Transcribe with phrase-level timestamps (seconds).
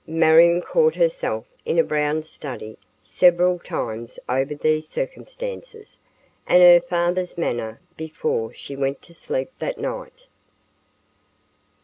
[0.07, 5.99] Marion caught herself in a brown study several times over these circumstances
[6.47, 10.25] and her father's manner before she went to sleep that night.